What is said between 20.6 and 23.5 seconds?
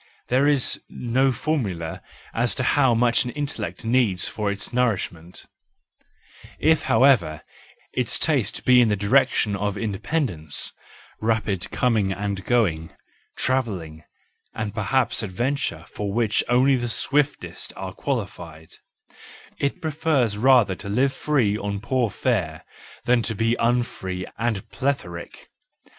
to live free on poor fare, than to